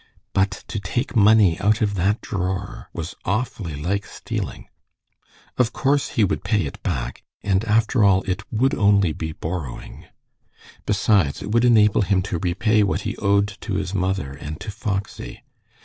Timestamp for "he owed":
13.01-13.47